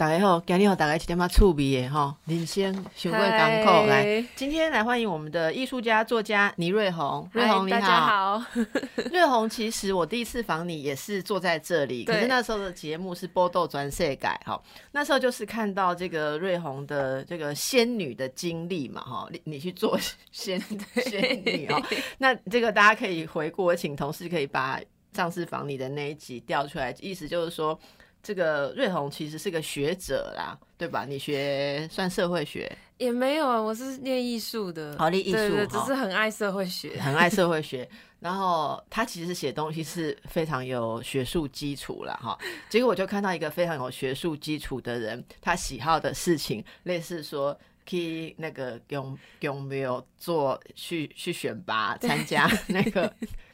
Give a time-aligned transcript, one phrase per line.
[0.00, 4.24] 大家好，今日好大家一点嘛趣味的哈，人生学会港口来。
[4.34, 7.78] 今天来欢迎我们的艺术家作家倪瑞红，瑞红你好。
[7.78, 8.42] 大家好，
[9.12, 14.58] 瑞红，其实我第一次访你也是坐在这里，可是那时候的节目是波豆转世改哈，
[14.92, 19.98] 那时候就是看到这个瑞红的这个仙女的经历嘛哈，你你去做
[20.32, 20.58] 仙
[21.04, 21.78] 仙女哦，
[22.16, 24.80] 那这个大家可以回顾，我请同事可以把
[25.12, 27.78] 上次访你的那一集调出来，意思就是说。
[28.22, 31.04] 这个瑞红其实是个学者啦，对吧？
[31.08, 37.88] 你学算社会学也没有啊，我是念艺术的，好练艺术，只是很爱社会学，很爱社会学。
[38.18, 42.38] 然后他其实写东西是非常有学术基础了哈。
[42.68, 53.10] 结果我就看到一个非常有学术基础的人，他喜好的事情类似说去那个有有没有做去去选拔参加那个。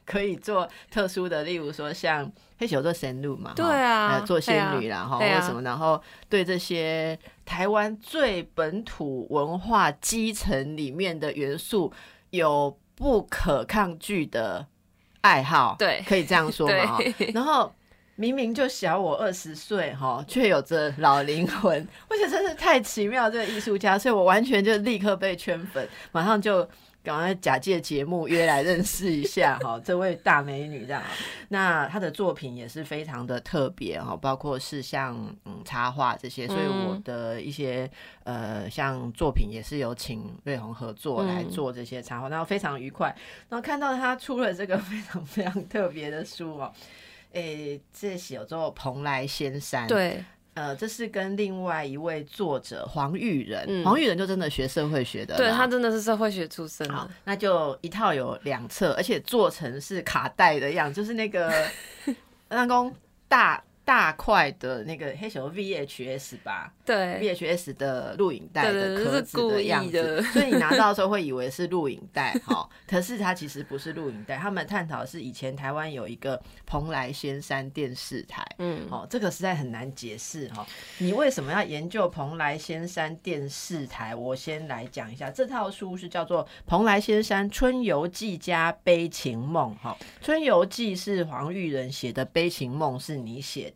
[0.06, 5.60] 可以做特殊的，例如说像黑球做神路嘛，对啊，做仙女啦，哈，为什么？
[5.62, 11.92] 然后对这些台湾最本土文化基层里面的元素
[12.30, 14.64] 有不可抗拒的
[15.22, 16.98] 爱好，对，可以这样说嘛？
[17.34, 17.74] 然后
[18.14, 26.66] 明明就小我二十岁，哈，却有着老灵魂， 我觉得真是太奇妙，这个艺术家，所以我完全就立刻被圈粉，马上就。
[27.06, 31.00] 赶快假借节目约来认识一下哈， 这位大美女这样。
[31.50, 37.88] 那她的作品也是非常的特别哈，包括是像嗯插画这些，所以我的一些
[38.24, 43.14] 呃像作品也是有请瑞红合作来做这些插画，然后非常愉快。
[43.48, 46.72] 然后看到她出了这个非常非常特别的书哦，
[47.34, 50.24] 诶，这写作蓬莱仙山对。
[50.56, 61.52] 呃，这是跟另外一位作者黄玉仁，黄玉仁就真的学社会学的，对他真的是社会学出身的，那就一套有两册，而且做成是卡带的样，就是那个
[62.48, 62.92] 那公
[63.28, 63.62] 大。
[63.86, 74.36] 大块的那个黑熊 VHS 吧，对 VHS 的录影带的壳子的样子，所以你拿到的时候会以为是录影带 哈，可是它其实不是录影带。
[74.38, 80.66] 他们探讨是以前台湾有一个蓬莱仙山电视台，嗯，哦，这个实在很难解释哈。
[80.98, 84.16] 你为什么要研究蓬莱仙山电视台？
[84.16, 93.72] 我先来讲一下，这套书是叫做《蓬莱仙山春游记加悲情梦》哈，《春游记》是黄玉仁写的，《悲情梦》是你写。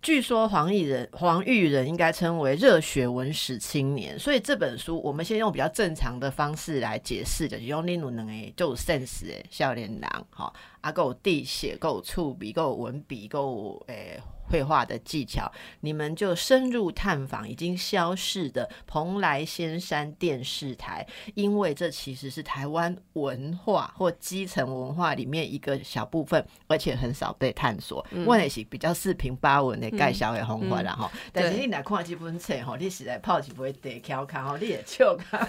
[0.00, 10.52] 据说黄玉人黄玉人应该称为热血文史青年，所以这本书我们先用比较正常的方式来解释，就是用另路能诶，就 sense 诶，少年郎哈，
[10.82, 14.20] 阿够地写够触笔够文笔够诶。
[14.50, 15.50] 绘画的技巧，
[15.80, 28.04] 你们就深入探访已经消逝的蓬莱仙山电视台，因为这其实是台湾文化或基层文化里面一个小部分，而且很少被探索。
[28.24, 35.46] 我也是比较四平八稳的盖小的红花啦哈，但是你来看这本册哈，你实在泡起不会得调侃哈，你也笑看，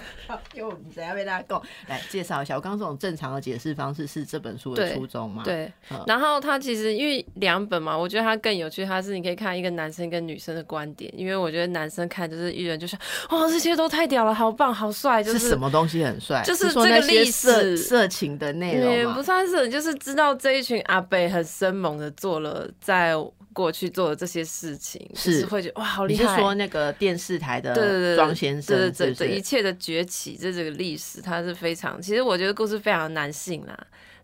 [0.53, 2.55] 又唔知要被大家讲来介绍一下。
[2.55, 5.43] 我刚刚这种正常的解释方式是这本书的初衷吗？
[5.45, 5.71] 对，
[6.05, 8.88] 然后它其实因为两本嘛，我觉得它更有趣。
[8.89, 12.95] 它是你可以看一个男生跟女生的观点，因为我觉得男生看就是艺人，就是
[13.29, 23.13] 哇，这些都太屌了，好棒，好帅，就是什么东西很帅，就是这个历史色情的内容也不算是，就是知道这一群阿北很生猛的做了在
[23.53, 26.23] 过去做的这些事情，是会觉得哇，好厉害。
[26.23, 33.77] 你是说那个电视台的庄先生，这这一切的崛起，这这个历史，它是非常，其实我觉得故事非常男性啦。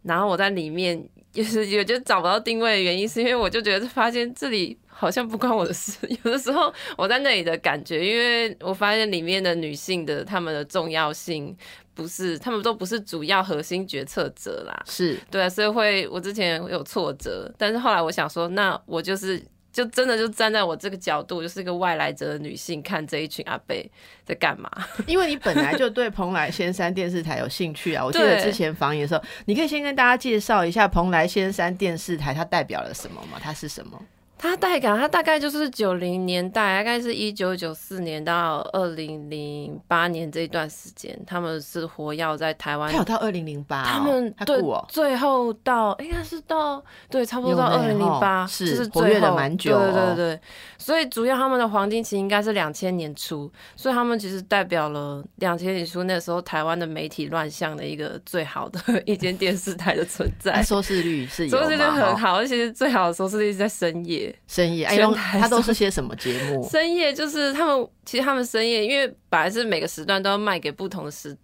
[0.06, 1.10] 然后我在里面。
[1.36, 5.98] 就是也就找不到定位的原因，是因为我就觉得发现这里好像不关我的事。
[6.24, 11.54] 有的时候我在那里的感觉，因为我发现里面的女性的她们的重要性
[11.94, 14.82] 不是，她们都不是主要核心决策者啦。
[14.88, 19.44] 是对啊，所以会我之前有挫折，但是后来我想说，那我就是。
[19.75, 23.86] 就真的就站在我这个角度，就是一个外来者的女性看这一群阿贝
[24.24, 24.72] 在干嘛？
[25.06, 28.05] 因为你本来就对 蓬莱仙山电视台有兴趣啊。
[28.05, 33.38] 我记得之前访演的时候，你可以先跟大家介绍一下蓬莱仙山电视台，它代表了什么吗？
[33.41, 34.02] 它是什么？
[34.37, 42.91] 它带感，他大概就是九零年代，大概是一九九四年到二零零八年这一段时间，他们是活跃在台湾。
[42.91, 49.79] 他有到二零零八，他们对最后到应该是到对差不多到二零零八，是活跃的蛮久。
[49.79, 50.40] 对对对，
[50.78, 60.61] 所以主要他们的黄金期应该是两千年初，所以他们其实代表了两千年初那时候台湾的媒体乱象的一个最好的 一间电视台的存在。
[60.61, 64.34] 收视率是收视率很好，而且是最好的收视率是在深夜。
[64.35, 66.67] 夜，深夜，哎呦，他都是些什么节目？
[66.70, 71.35] 深夜就是他们，其实他们深夜，因为本来是每个时段都要卖给不同的时。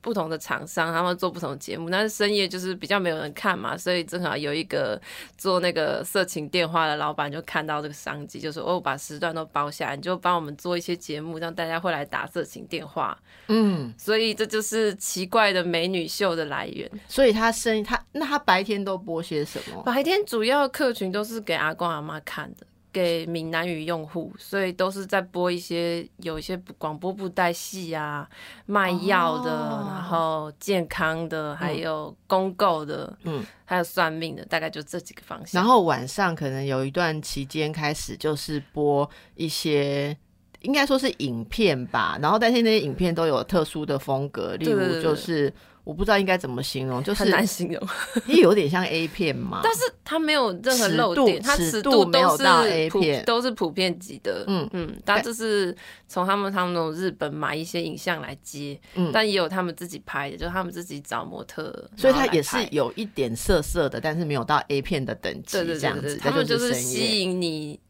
[0.00, 5.00] 不同的厂商，他们做不同的节目，但是深夜就是比较没有人看嘛，所以正好有一个
[5.36, 13.18] 做那个色情电话的老板就看到这个商机，就说：“哦，把时段都包下来，你就帮我们做一些节目，让大家会来打色情电话。”
[13.48, 16.90] 嗯，所以这就是奇怪的美女秀的来源。
[17.08, 19.82] 所以他深他那他白天都播些什么？
[19.82, 22.66] 白天主要客群都是给阿公阿妈看的。
[22.92, 28.28] 给闽南语用户，所以都是在播一些有一些广播布袋戏啊，
[28.66, 29.50] 卖药的，
[29.90, 35.62] 然后健康的，还有公购的，嗯，还有算命的，大概就这几个方向。
[35.62, 40.16] 然后晚上可能有一段期间开始就是播一些，
[40.62, 45.52] 应该说是影片吧，然后但是那些影片都有特殊的风格，例如就是。
[45.82, 47.88] 我不知道应该怎么形容，就是很难形容，
[48.26, 49.60] 也有点像 A 片嘛。
[49.62, 54.44] 但是它没有任何漏点，它尺度没有到 A 片，都是普遍级的。
[54.46, 55.74] 嗯嗯，但就是
[56.06, 66.16] 从他们他们那种日本买一些影像来接，嗯，但也有他们自己拍的，就是他们自己找模特，所以它也是有一点色色的，但是没有到 A 片的等级这样子。
[66.18, 67.80] 他们就是吸引你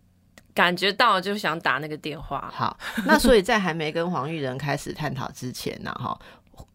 [0.55, 2.51] 感觉到就想打那个电话。
[2.55, 6.19] 好，那所以在还没跟黄玉仁开始探讨之前呢，哈。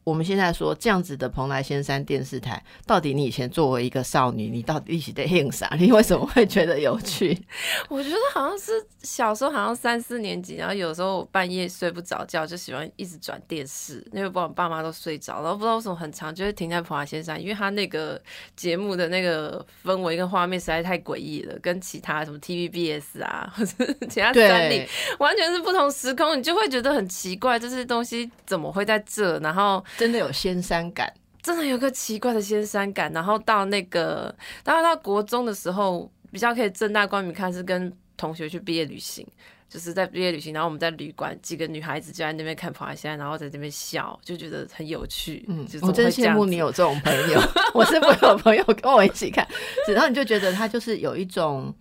[0.05, 5.67] 我们现在说这样子的蓬莱仙山电视台，到底你以前作为一个少女，你到底一起在听啥？
[5.79, 7.35] 你为什么会觉得有趣？
[7.89, 8.71] 我觉得好像是
[9.01, 18.21] 小时候，好像三四年级，然后有时候半夜睡不着觉，就喜欢一直转电视，因为不我爸妈都睡着，然后不知道为什么很长就会停在蓬莱仙山，因为他那个
[18.55, 24.87] 节目的那个氛围跟画面实在太诡异了，跟其他什么 TVBS 啊或者其他三立
[25.17, 29.39] 完全是不同时空，你就会觉得很奇怪，这些东西怎么会在这？
[29.39, 29.83] 然后。
[29.97, 31.11] 真的有仙山感，
[31.41, 33.11] 真的有个奇怪的仙山感。
[33.13, 34.33] 然后到那个，
[34.63, 39.25] 然后到国中的时候，比较可以正大光明看，是跟同学去毕业旅行，
[39.69, 45.45] 就是在毕业旅行，然后我们在旅馆，几个女孩子就在那边看螃蟹，然后在那边笑，就觉得很有趣。
[45.47, 47.39] 嗯，我真羡慕你有这种朋友，
[47.73, 49.47] 我是没有朋友跟我一起看，
[49.87, 51.73] 然后你就觉得他就是有一种。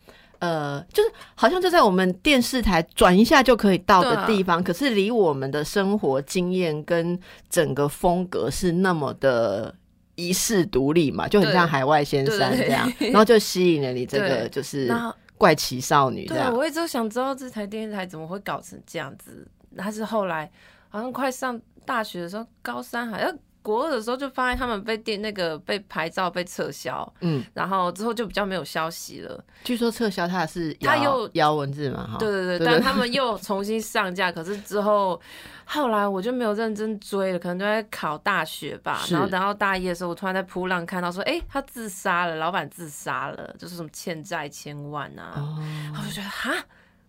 [0.45, 7.19] 呃，就是好像就在我们电视台转一下就可以到的地方，可是离我们的生活经验跟
[7.49, 9.75] 整个风格是那么的
[10.17, 14.93] 一世独立嘛，就很像海外仙山这样，然后就吸引了你这个就是
[15.39, 16.27] 怪奇少女。
[16.27, 19.47] 对，我一直想知道这台电视台怎么会搞成这样子。
[19.77, 20.51] 他是后来
[20.89, 23.35] 好像快上大学的时候，高三好像。
[23.65, 29.43] 国二的时候就发现他们被电那个被牌照被撤销，嗯，然后之后就比较没有消息了。
[29.65, 34.31] 据说撤销他是他又摇文字嘛，哈，对对对，但他们又重新上架。
[34.31, 35.19] 可是之后
[35.65, 39.01] 后来我就没有认真追了，可能都在考大学吧。
[39.09, 45.57] 然后等到大一的时候，我突然在扑浪看到说，哎，他自杀了，老板自杀了，就是什么欠债千万啊，
[45.99, 46.53] 我就觉得哈。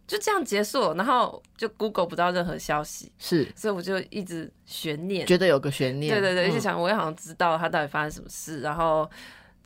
[0.07, 9.10] 就这样结束，然后就 Google 不到任何消息，是，所以我就一直悬念，觉得有个悬念，对对对，一直想我也好像知道他到底发生什么事，然后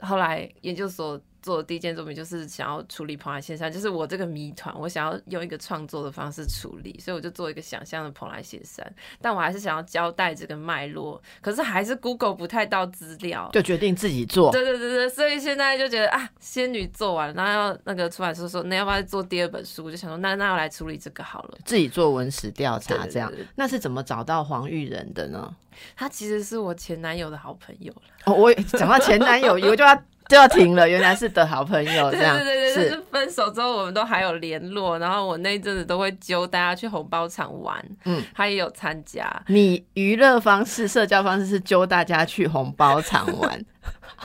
[0.01, 1.19] 后来研究所。
[1.41, 8.85] 做的第一件作品就是想要处理蓬莱仙山，就是我这个谜团，我想要用一个创作的方式处理，所以我就做一个想象的蓬莱仙山，
[9.21, 14.51] 但我还是想要交代这个脉络，可是还是 Google 不太到资料，就决定自己做。
[14.51, 19.85] 对对对对，所以现在就觉得啊，仙女做完，然后要那个出版社说，那要不要做第二本书？
[19.85, 23.31] 我就想说，那那要来处理这个好了，自己做文史调查这样。
[23.55, 25.55] 那是怎么找到黄玉仁的呢？
[25.95, 28.01] 他其实是我前男友的好朋友了。
[28.25, 30.03] 哦，我讲到前男友，我就要。
[30.29, 32.37] 就要停了，原来是的好朋友这样。
[32.37, 39.27] 对对对，是分手之后我们都还有联络，然后我那一阵子都会揪大家去红包场玩，嗯，他也有参加。
[39.47, 43.59] 你娱乐方式、社交方式是揪大家去红包场玩。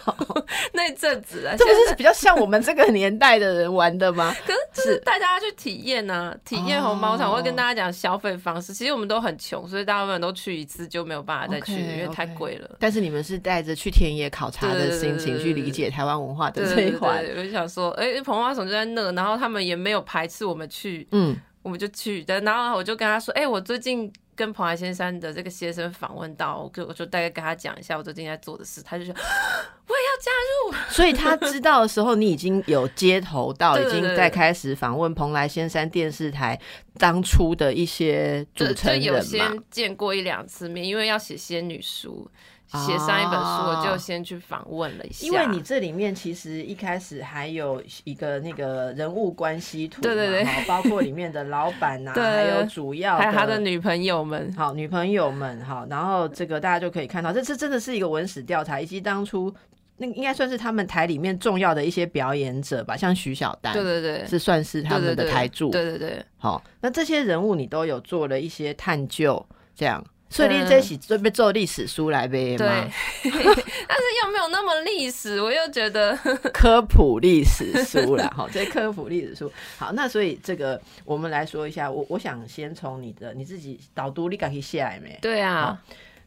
[0.73, 4.35] 那阵子啊，这不是比较像我们这个年代的人玩的吗？
[4.47, 7.31] 可是就是带大家去体验呢，体验红包场。
[7.31, 8.75] 我会跟大家讲消费方式。
[8.75, 12.71] 其实我们都很穷，所以大部分都去一次就没有办法再去，因为太贵了。
[12.79, 17.25] 但是你们是带着去田野考察的心情去理解台湾文化的这一环。
[17.37, 22.23] 我就想说，哎，彭花虫就在那，然后他们也没有排斥我们去，嗯，我们就去。
[22.25, 22.41] 的。
[22.41, 24.13] 然后我就跟他说，哎，我最近。
[24.37, 29.15] 跟蓬莱仙山的这个先生访问到，我就我就大概跟他讲一下我最近在做的事，他就说
[29.87, 30.93] 我也要加入。
[30.93, 36.59] 所以他知道的时候，你已经有接头到，已经在开始访问蓬莱仙山电视台
[36.99, 42.31] 当初的一些主持人有先见过一两次面，因为要写仙女书。
[42.75, 45.27] 写上一本书，我就先去访问了一下。
[45.27, 59.55] 因为你这里面其实一开始还有一个那个人物关系图，对对对，包括里面的老板啊， 还有主要还有他的女朋友们，好，女朋友们，好，然后这个大家就可以看到，这这真的是一个文史调查，以及当初
[59.97, 66.25] 那应该算是他们台里面重要的一些表演者吧，像徐小丹，对对对，是算是他们的台柱，对对对。
[66.37, 70.05] 好，那这些人物你都有做了一些探究，这样。
[70.35, 72.67] 所以你这起准备做历史书来呗对，
[73.23, 76.17] 但是又没有那么历史，我又觉得
[76.53, 78.29] 科普历史书啦。
[78.35, 79.53] 好，这科普历史书。
[79.79, 85.17] 好，那所以这个我们来说一下，我我想先从你的你自己导读，你敢可以下来没？
[85.23, 85.81] 对啊，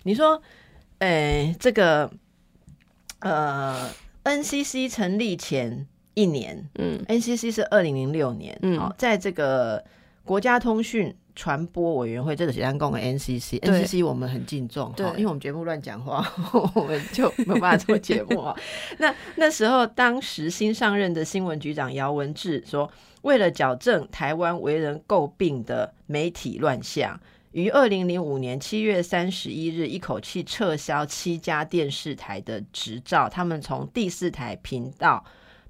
[0.04, 0.42] 你说，
[1.00, 2.10] 诶，这个
[3.20, 3.90] 呃
[4.24, 9.84] ，NCC 成立前一年，嗯，NCC 是二零零六年，嗯，好，在这个
[10.24, 11.14] 国家通讯。
[11.38, 16.28] 传播委员会这个是单共的 NCC，NCC 我们很敬重，对，因为我们节目乱讲话，
[16.74, 18.56] 我们就没有办法做节目啊。
[18.98, 22.92] 那那时候，当时新上任的新闻局长姚文智说，
[23.22, 27.20] 为了矫正台湾为人诟病的媒体乱象，
[27.52, 35.24] 于二零零五年七月三十一日一口气撤销七家电视台的执照，他们从第四台频道。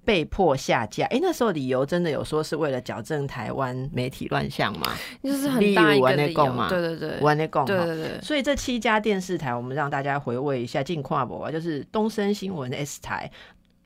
[0.08, 4.94] 被迫下架，哎，那时候理由真的有说是为了矫正台湾媒体乱象吗？
[5.22, 6.70] 就是很大一个理由嘛。
[6.70, 7.66] 对对对，玩内共。
[7.66, 8.22] 对对对。
[8.22, 11.52] 所以这七家电视台，我们让大家回味一下近况吧。
[11.52, 13.30] 就是东森新闻 S 台，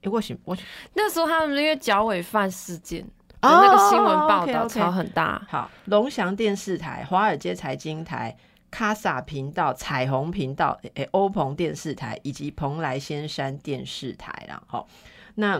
[0.04, 0.56] 哎，我我
[0.94, 3.04] 那时候他们因为脚尾饭事件，
[3.42, 5.44] 那个新闻报道超很大。
[5.50, 8.38] 好，龙翔电视台、华尔街财经台、
[8.70, 14.62] 卡萨频道、彩虹频道、哎，欧鹏电视台以及蓬莱仙山电视台啦。
[14.68, 14.88] 好，
[15.34, 15.60] 那。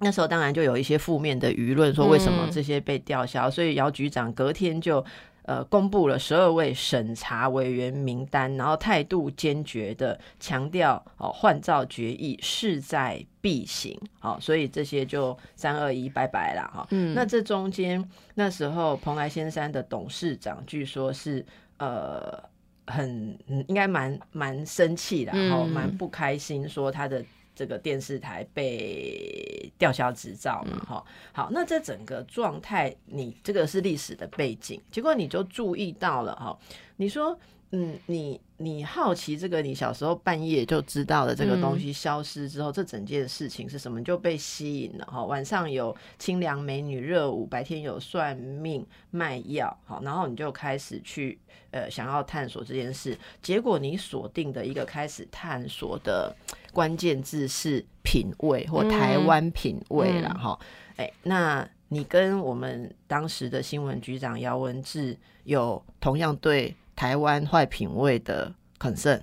[0.00, 5.02] 那时候当然就有一些负面的舆论，说为什么这些被吊销，所以姚局长隔天就
[5.42, 16.86] 呃公布了十二位审查委员名单，然后态度坚决的强调哦换照决议势在必行，好，所以这些就三二一拜拜了哈。
[16.90, 21.44] 嗯，那这中间那时候蓬莱仙山的董事长据说是
[21.78, 22.42] 呃
[22.86, 27.24] 很应该蛮蛮生气的，然后蛮不开心，说他的。
[27.54, 30.84] 这个电视台被吊销执照嘛？
[30.86, 36.58] 哈，好，那这整个状态，你这个是历史的背景，结果你就注意到了哈。
[36.96, 37.38] 你说，
[37.76, 44.00] 嗯，你你好奇这个，你小时候半夜就知道的这个东西消失之后，这整件事情是什么？
[44.04, 45.24] 就被吸引了哈。
[45.24, 51.36] 晚上有清凉美女热舞，白天有算命卖药，好，然后你就开始去
[51.72, 56.34] 呃想要探索这件事，结果你锁定的一个开始探索的。
[56.72, 60.58] 关键字是品味或台湾品味了哈，
[60.96, 69.20] 哎，那你跟我们当时的新闻局长姚文智有同样对台湾坏品味的 concern？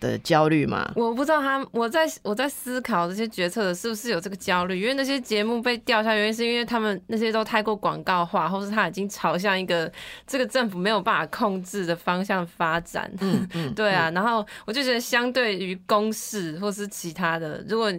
[0.00, 0.92] 的焦虑吗？
[0.94, 9.92] 我不知道他，我在我在思考这些决策的是不是有这个焦虑，因为那些节目被掉下，原因是因为他们那些都太过广告化，或是他已经朝向一个
[10.24, 13.12] 这个政府没有办法控制的方向发展。
[13.20, 14.08] 嗯 嗯，对啊。
[14.12, 17.92] 然后我就觉得，相对于公式或是其他的，如果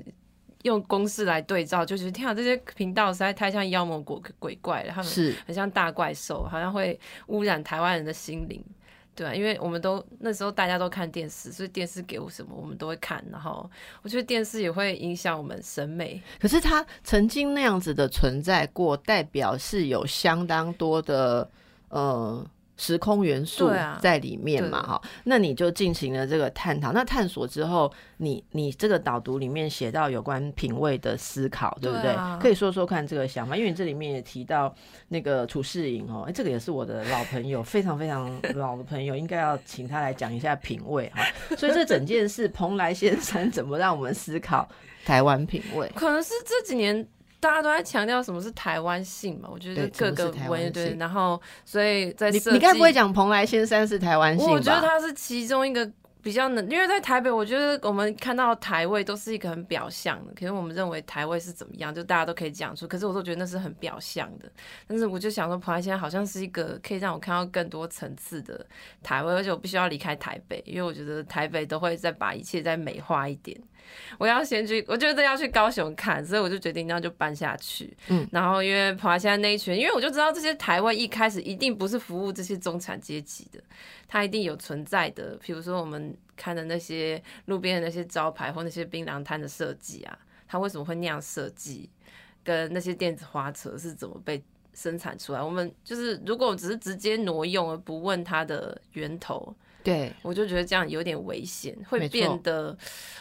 [0.64, 6.98] 用公式来对照，就觉得天啊，这些频道实在太像妖魔鬼鬼怪了，他们是很像大怪兽，好像会
[7.28, 8.64] 污染台湾人的心灵。
[9.20, 13.22] 对，因为我们都那时候大家都看电视，所以电视给我什么，我们都会看。
[13.30, 13.70] 然后
[14.02, 16.22] 我觉得电视也会影响我们审美。
[16.40, 21.52] 可是它曾经那样子的存在过，代表是有相当多的
[21.90, 22.50] 呃。
[22.80, 23.70] 时空元素
[24.00, 26.94] 在里面嘛，哈，那你就进行了这个探讨。
[26.94, 32.16] 那探索之后，你你这个导读里面写到有关品味的思考，对不对？
[32.40, 34.74] 可以说说看这个想法，因为你这里面也提到
[35.10, 41.22] 那个楚世颖哦，哎，这个也是我的老朋友，非常非常老的朋友，应该要请他来讲一下品味哈。
[41.58, 44.66] 所以这整件事，蓬莱先生怎么让我们思考
[45.06, 45.92] 台湾品味？
[45.96, 47.06] 可能是这几年。
[47.40, 49.50] 大家都在强调什么是台湾性嘛？
[49.52, 54.54] 我觉得各个文对，然后所以在你你该不会讲蓬莱仙山是台湾性吧？
[54.54, 55.90] 我觉得它是其中一个
[56.22, 64.52] 比较能，因为在台北，我觉得我们看到台味都是一个很表象的，可是我们认为台味是怎么样，就大家都可以讲出，可是我都觉得那是很表象的。
[64.86, 68.66] 但是我就想说，蓬莱仙山好像是一个可以让我看到更多层次的
[69.02, 73.58] 台味，而且我必须要离开台北，因为我觉得台北都会再把一切再美化一点。
[74.18, 77.96] 我要先去，我觉得要去高雄看，所以我就决定那就搬下去。
[78.08, 83.62] 嗯，然后因为爬现在那一群，因为我就知道这些台湾一开始一定不是服务这些中产阶级的，
[84.08, 85.38] 它一定有存在的。
[85.42, 90.18] 比如说我们看的那些路边的那些招牌或那些槟榔摊的设计啊，
[90.48, 91.90] 它为什么会那样设计？
[92.44, 94.44] 跟那些电子花车是怎么被
[94.74, 95.42] 生产出来？
[95.42, 99.56] 我们就是如果只是直接挪用而不问它的源头。
[99.90, 102.78] 对，我就觉得这样有点危险，会变得，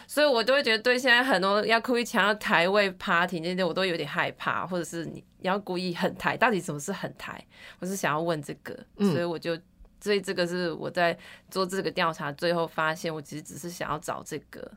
[0.07, 7.45] 所以我都会觉得对现在很多要故意强要台位 party 那些，我都有点害怕，或者是你要故意很台，到底什么是很台？
[7.79, 9.59] 我是想要问这个，所以我就，
[10.01, 11.17] 所以这个是我在
[11.51, 14.71] 做这个调查，最后发现我其实只是想要找这个。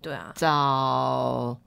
[0.00, 1.58] 对啊，找。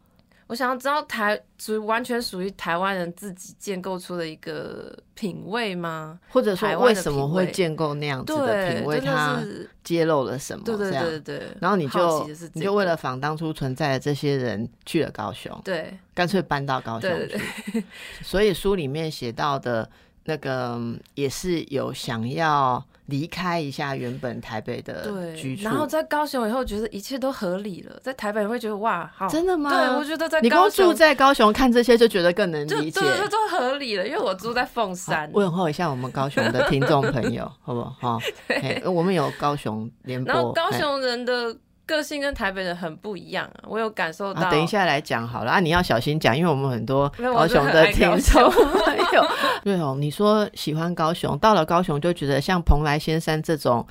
[0.52, 6.20] 我想要知道台属于完全属于台湾人自己建构出的一个品味吗？
[6.28, 9.00] 或者说为什么会建构那样子的品味？
[9.00, 9.42] 它
[9.82, 10.66] 揭露了什么？
[10.66, 11.48] 对对对对。
[11.62, 17.82] 然后你就你就为了仿当初存在的这些人去了高雄，对，干脆搬到高雄去。
[18.22, 19.90] 所以书里面写到的
[20.26, 20.78] 那个
[21.16, 22.86] 也是有想要。
[23.12, 29.70] 离开一下原本台北的居住，然后在高雄以后觉得一切都合理了，在台北会觉得哇，好真的吗？
[29.70, 34.08] 对，我觉得在你光住在高雄看这些就觉得更能理解，就都合理了。
[34.08, 37.92] 因为我住在凤山，问候一下我们高雄的听众朋友， 好不好？
[38.00, 38.20] 好，
[38.90, 41.56] 我们有高雄联播，然后高雄人的。
[41.92, 44.50] 个性跟台北人很不一样啊，我有感受到。
[44.50, 49.28] 等一下来讲好了啊，你要小心讲，因为我们很多高雄的听众朋友。
[49.64, 53.86] 对哦，你说喜欢高雄，到了高雄就觉得像蓬莱仙山这种，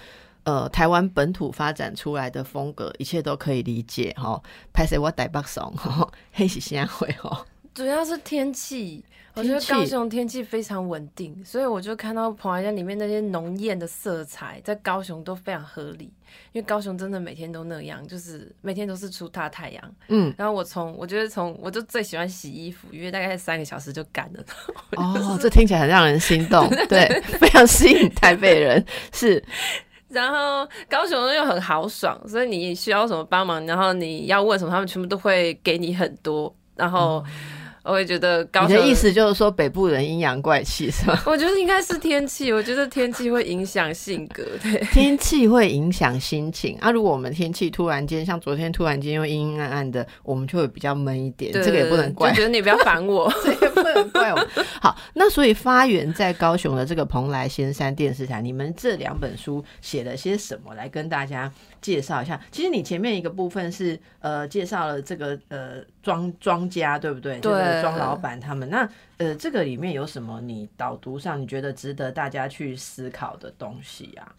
[0.44, 4.40] 呃，台湾本土发展出来的风格，一切都可以理解哈。
[4.72, 5.72] 拍摄我台北松，
[6.32, 7.46] 黑喜先会哦。
[7.74, 9.04] 主要是天气。
[9.32, 16.12] 我觉得高雄天气非常稳定，所以我就看到蓬莱山里面那些浓艳的色彩，在高雄都非常合理。
[16.52, 19.94] 因为高雄真的每天都那样，就是每天都是出大太阳。
[20.08, 24.44] 嗯，然后我从我觉得从我就最喜欢洗衣服，因为大概三个小时就干了。
[24.96, 27.08] 哦，这听起来很让人心动， 对，
[27.38, 28.84] 非常吸引台北人。
[29.12, 29.42] 是，
[30.10, 37.24] 然后高雄又很豪爽，所以你需要什么帮忙，然后你要问什么，他们全部都会给你很多，然后。
[37.82, 41.22] 我也觉得，你的意思就是说北部人阴阳怪气是吧？
[41.26, 46.90] 我觉得应该是天气，我觉得天气会影响性格，对，天气会影响心情啊。
[46.90, 51.52] 如果我们天气突然间像昨天突然间又阴阴暗暗的，我们就会比较闷一点。
[51.52, 54.48] 这个也不能怪，我觉得你不要烦我， 这也不能怪我。
[54.80, 60.74] 好，那所以发源在高雄的这个蓬莱仙山电视台，你们这两本书写了些什么？
[60.74, 62.40] 来跟大家介绍一下。
[62.50, 67.38] 其实你前面一个部分是呃介绍了这个呃庄庄家，对不对？
[67.40, 67.82] 对。
[67.82, 68.88] 庄老板他们那
[69.18, 70.40] 呃，这个里面有什么？
[70.40, 74.34] 你导读上你觉得值得大家去思考的东西啊？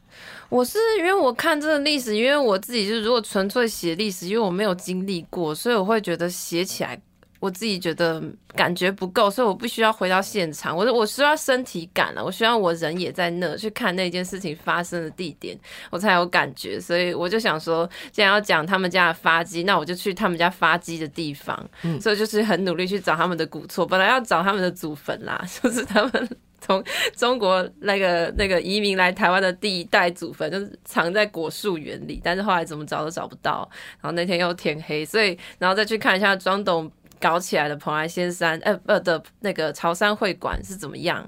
[0.50, 7.00] 我是因为我看这个历史，因为我自己就是如果纯粹写历史，因为我没有经历过，所以我会觉得写起来。
[7.42, 8.24] 我自己觉得
[8.56, 10.78] 感觉不够，所以我必须要回到现场。
[10.78, 15.58] 我我需要身体感了，我需要我人也在那去看那件事情发生的地点，
[15.90, 16.80] 我才有感觉。
[16.80, 21.60] 所以我就想说，既然要讲他们家的发迹，那我就去他们家发迹的地方。
[21.82, 26.84] 嗯所以就是很努力去找他们的古厝，本来要找他们的祖坟啦， 就是他们从
[27.18, 33.68] 中国那个那个移民来台湾的第一代祖坟，就是藏在果树园里，但是后来怎么找都找不到。
[34.00, 36.92] 然后那天又天黑，所以然后再去看一下庄董。
[37.22, 41.26] 搞起来的蓬莱仙山，呃呃的那个潮汕会馆是怎么样，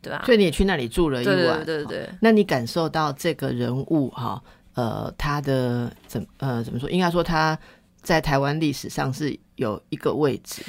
[0.00, 0.22] 对吧？
[0.24, 2.08] 所以你也去那里住了一晚，对对对。
[2.20, 4.42] 那你感受到这个人物哈，
[4.74, 6.88] 呃，他的怎呃怎么说？
[6.88, 7.58] 应该说他
[8.00, 10.62] 在台湾历史上是有一个位置，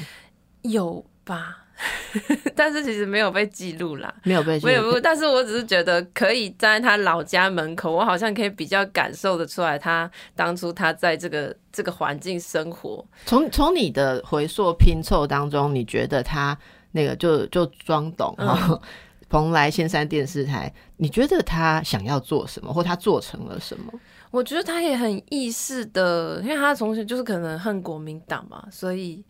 [0.64, 1.65] 有吧？
[2.56, 5.00] 但是其实没有被记录啦，没有被没有。
[5.02, 13.06] 但是我只是觉得可以站在他老家门口，我好像可以比较感受的出来，他当初他在这个这个环境生活。
[13.26, 16.58] 从从你的回溯拼凑当中，你觉得他
[16.92, 18.80] 那个就就装懂哈？
[19.28, 23.92] 蓬莱仙山电视台，你觉得他想要做什么，或他做成了什么？
[24.32, 29.22] 我觉得他也很意识的，因为他从前就是可能恨国民党嘛，所以。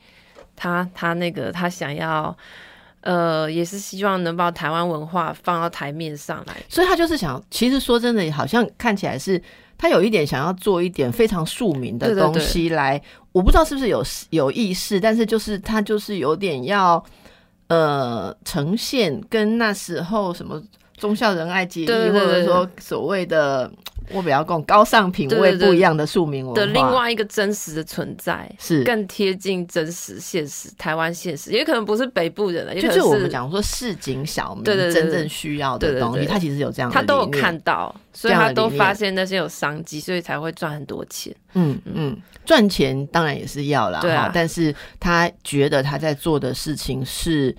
[0.55, 2.35] 他他那个他想要，
[3.01, 9.41] 呃，也是希望能把台湾文化放到台面上来，所以他就是想，其实说真的，好像看起来是
[9.77, 17.03] 他有一点想要做一点非常庶民的东西来，我不知道是不是有有意识，但是就是他就是有点要
[17.67, 20.61] 呃呈现跟那时候什么
[20.97, 23.71] 忠孝仁爱节义，或者说所谓的。
[24.11, 26.59] 我比较更高尚品味不一样的庶民文化。
[26.59, 28.83] 的另外一个真实的存在，是。
[28.83, 41.35] 更贴近真实现实台湾现实，也可能不是北部人了，就是我们讲说市井小民真正需要的东西，他其实有这样，他都有看到，所以他都发现那些有商机，所以才会赚很多钱。
[41.53, 42.15] 嗯嗯，
[42.45, 47.55] 赚钱当然也是要啦，哈，但是他觉得他在做的事情是，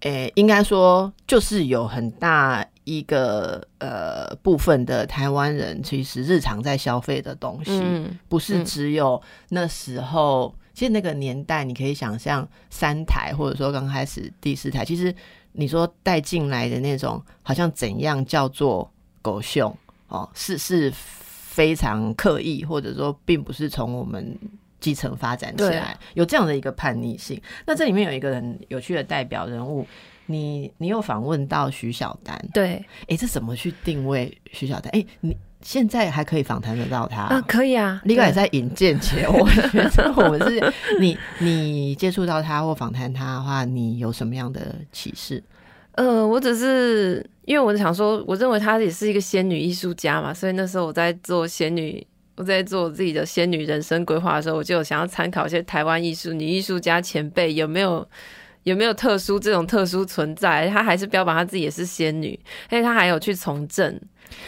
[0.00, 2.66] 诶，应该说就是有很大。
[2.84, 7.82] 一个呃部分的台湾人，其实日常在消费的东西，
[8.28, 10.54] 不是只有那时候。
[10.76, 15.14] 其实那个年代，你可以想象三台，或者说刚开始第四台，其实
[15.52, 18.92] 你说带进来的那种，好像怎样叫做
[19.22, 19.72] 狗熊
[20.08, 24.36] 哦，是是非常刻意，或者说并不是从我们
[24.80, 27.40] 基层发展起来，有这样的一个叛逆性。
[27.64, 29.86] 那这里面有一个很有趣的代表人物。
[30.26, 32.38] 你你有访问到徐小丹？
[32.52, 34.90] 对，哎，这怎么去定位徐小丹？
[34.92, 37.22] 哎，你现在还可以访谈得到他？
[37.22, 38.00] 啊，可以啊。
[38.04, 45.42] 另外在引荐前，我觉得我们是你你接触到他或访谈他的话，你有什么样的启示？
[45.92, 52.06] 呃，我只是因为我想说，我认为她也是一个仙女艺术家嘛，所以那时候我在做仙女。
[52.36, 58.04] 我在做自己的仙女人生规划的时候，我就想要参考一些台湾艺术女艺术家前辈有没有
[58.64, 63.98] 有没有特殊这种特殊存在，她还是标榜她自己也是仙女，而且她还有去从政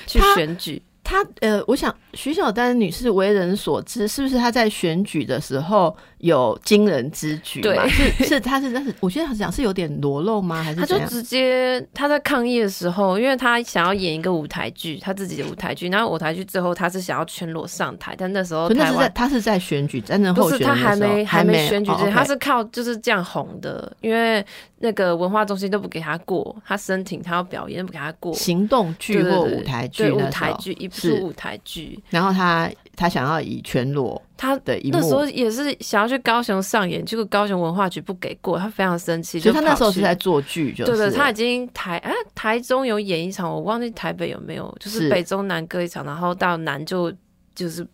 [0.06, 0.82] 去选举。
[1.06, 5.96] 她呃，我想徐小丹女士为人所知，是不是她在选举的时候？
[6.20, 10.62] 有惊人之举，对，是是，她是，但是我觉得他讲是有点裸露吗？
[10.62, 24.44] 还是她就直接她在抗议的时候，因为她想要演一个舞台剧，她自己的舞台剧，然后舞台剧之后她是想要全裸上台，但那时候那是在她是在选举真正候选他还没还没选举之前，她是靠就是这样红的，因为
[24.78, 32.70] 那个文化中心都不给她过，她申请她要表演不给她过，行动剧或舞台剧，舞台剧一部舞台剧，然后他。
[32.98, 39.38] 他想要以全裸，他的那时候也是想要去高雄上演，结果高雄文化局不给过，他非常生气。
[39.38, 47.12] 就他那时候是在做剧，就对对，他已经台哎台中有演一场，我忘记台北有没有，就是北中南各一场，然后到南就
[47.54, 47.86] 就是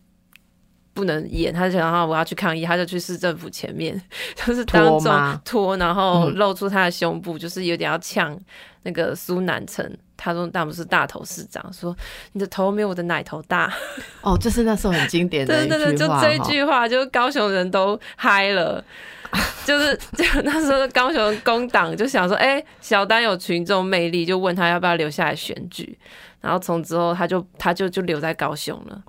[0.93, 3.99] 不能演，他就想啊我要去抗议，他就去市政府前面，
[4.35, 8.37] 就是当众脱，然后露出他的胸部，就是有点要呛
[8.83, 9.97] 那个苏南城。
[10.15, 11.93] 他说：“但不是大头市长说
[12.31, 13.73] 你的头没有我的奶头大。”
[14.21, 15.77] 哦，这是那时候很经典的 一句话。
[15.77, 18.81] 对对对，就这一句话，就高雄人都嗨了。
[19.65, 25.97] 就是就那时候高雄工党就想说：“哎，小丹有群众魅力，就问他要不要留下来选举。”
[26.39, 29.01] 然后从之后他就他就就留在高雄了。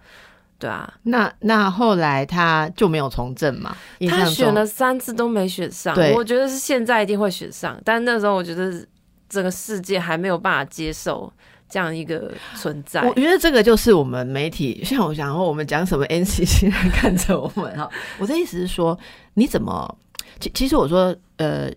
[0.58, 3.76] 对啊，那那后来他就没有从政嘛？
[4.08, 5.94] 他选了三次都没选上。
[6.14, 8.86] 我觉得是现在一定会选上，但那时候我觉得。
[9.26, 11.32] 整个世界还没有办法接受
[11.68, 13.02] 这样一个存在。
[13.02, 17.88] 我觉得这个就是我们媒体， 像我想说，我们讲什么 NCC 来看着我们哈。
[18.18, 18.96] 我的意思是说，
[19.32, 19.92] 你怎么？
[20.38, 21.68] 其其实我说，呃，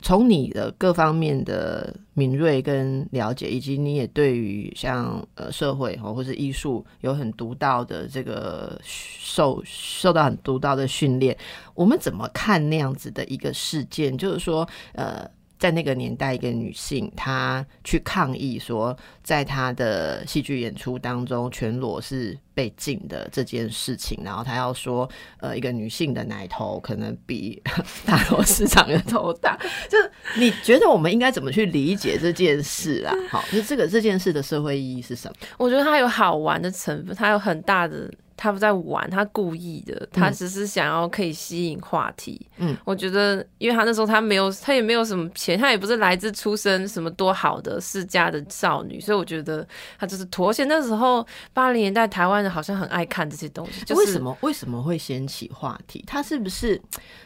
[0.00, 11.36] 从你的各方面的敏锐跟了解，以及你也对于像呃社会或或是艺术有很独到的这个受受到很独到的训练，
[11.74, 14.16] 我们怎么看那样子的一个事件？
[14.16, 15.28] 就是说，呃。
[15.58, 24.20] 在那个年代，一个女性她去抗议说，在她的戏剧演出当中，全裸是被禁的这件事情。
[24.24, 25.08] 然后她要说，
[25.40, 27.60] 呃，一个女性的奶头可能比
[28.06, 29.58] 大头市场的头大。
[29.88, 29.98] 就
[30.36, 33.12] 你觉得我们应该怎么去理解这件事啊？
[33.28, 35.36] 好，就这个这件事的社会意义是什么？
[35.58, 38.08] 我觉得它有好玩的成分，它有很大的。
[38.40, 42.40] 他不在玩，他故意的，他只是想要可以吸引话题。
[42.58, 49.66] 嗯，我觉得，因为他那时候他没有，他也没有什么钱，他也不是来自出身什么多好的世家的少女，所以我觉得
[49.98, 50.62] 他就是妥协。
[50.66, 56.04] 那时候八零年代台湾人好像很爱看这些东西，就为什么为什么会掀起话题？
[56.06, 56.80] 他是不是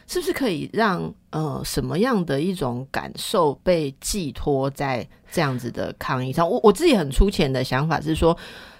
[0.07, 6.49] 是不是可以让呃什么样的一种感受被寄托在这样子的抗议上？
[6.49, 8.35] 我我自己很粗浅的想法是说。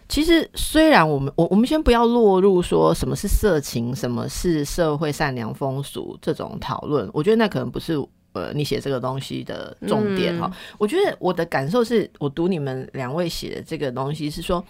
[0.10, 7.96] 其实，虽然我们我我们先不要落入说什么是色情，什么是社会善良风俗这种讨论，我觉得那可能不是
[8.34, 10.52] 呃你写这个东西的重点哈。
[10.78, 14.64] 我觉得我的感受是我读你们两位写的这个东西是说，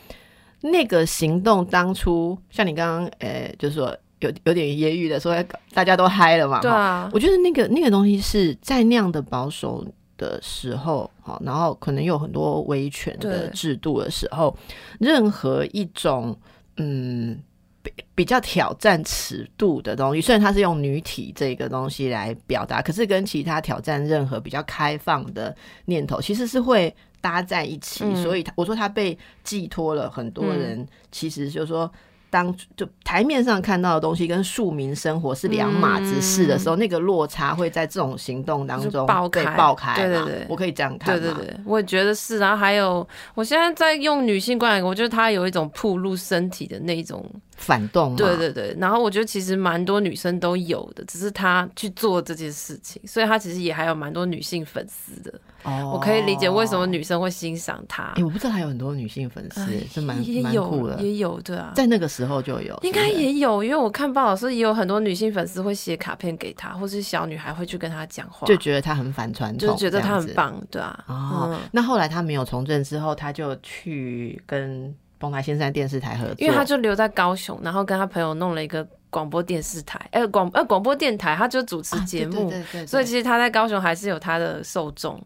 [0.62, 5.36] 那个行动当初像你刚刚呃，就是说有有点揶揄的说
[5.74, 9.86] 大家都嗨了嘛，对啊，我觉得那个那个东西是在那样的保守。
[10.18, 14.56] 的时候，好，然后可能有很多维权的制度的时候，
[15.00, 16.38] 任何一种
[16.78, 17.38] 嗯
[17.82, 28.04] 比比较挑战尺度的东西，虽然它是用女体这个东西来表达，可是跟其他挑战任何比较开放的念头，其实是会搭在一起。
[28.16, 31.92] 所以我说它被寄托了，很多人其实就是说。
[32.34, 39.46] 当就台面上看到的东西跟庶民生活是两码子事的时候，那个落差会在这种行动当中爆开。
[39.56, 41.20] 爆开，对对对，我可以这样看。
[41.20, 42.40] 对对对，我也觉得是。
[42.40, 47.24] 然后还有，我现在在用女性观点，我觉得她有一种暴露身体的那种
[47.64, 48.16] 反动。
[48.16, 48.76] 对对对。
[48.78, 55.34] 然后我觉得其实蛮多女生都有的，只是她去做这件事情，所以她其实也还有蛮多女性粉丝的。
[55.64, 58.12] 哦，我可以理解为什么女生会欣赏她。
[58.16, 62.78] 哎，我不知道还有很多女性粉丝，是蛮蛮酷的，也有对啊，在那个时候就有。
[62.84, 71.02] 应该也有，因为我看报道说也有很多女性粉丝会写卡片给她，或是小女孩会去跟她讲话，就觉得她很反传统，就觉得她很棒，对啊。
[71.08, 82.52] 哦，那后来她没有从政之后，她就去跟东台先生电视台合作，因为他就留在高雄，然后跟他朋友弄了一个广播电视台，哎，广呃广播电台，他就主持节目，
[82.86, 85.26] 所以其实他在高雄还是有他的受众。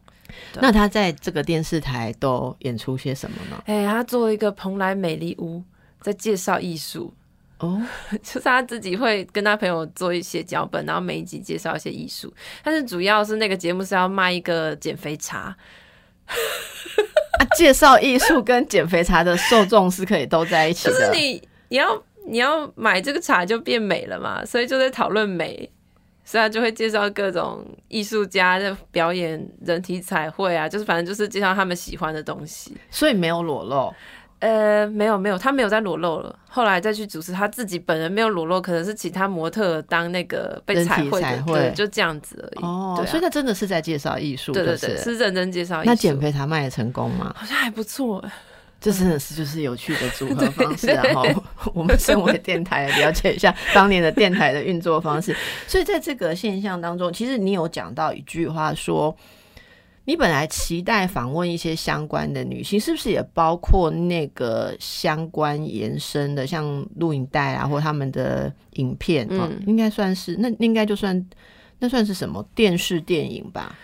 [0.60, 3.64] 那他在这个电视台都演出些什么呢？
[3.66, 5.64] 哎，他做一个蓬莱美丽屋，
[6.00, 7.12] 在介绍艺术
[7.58, 7.82] 哦，
[8.22, 12.32] 就是他自己会跟他朋友做一些脚本，然后每一集介绍一些艺术。
[12.62, 15.58] 但是主要是那个节目是要卖一个减肥茶，
[17.40, 20.94] 啊，介绍艺术跟减肥茶的受众是可以都在一起的。
[20.94, 25.72] 就是你你要你要买这个茶就变美了嘛，所以就在讨论美。
[26.30, 32.76] 所以他就会介绍各种艺术家的表演人体彩绘啊，就是反正就是介绍他们喜欢的东西。
[32.92, 33.96] 所以没有裸露，
[34.40, 36.38] 呃，没有没有，他没有在裸露了。
[36.50, 42.64] 后来再去主持，他自己本人没有裸露，可能是其他模特当那个被彩绘的，对，就这样子而已。
[42.64, 45.84] 哦，所以他真的是在介绍艺术，对对对，是认真介绍。
[45.84, 47.34] 那减肥茶卖的成功吗？
[47.36, 48.24] 好像还不错。
[48.80, 51.26] 这真的是就是有趣的组合方式， 然后
[51.74, 55.36] 我们身为电台了解一下当年的电台的运作方式。
[55.66, 59.18] 所以在这个现象当中，其实你有讲到一句话，说
[60.08, 69.28] 你本来期待访问一些相关的女性，是不是也包括那个相关延伸的，像录影带啊，或他们的影片？
[69.30, 71.28] 嗯，应该算是那应该就算
[71.80, 73.76] 那算是什么电视电影吧。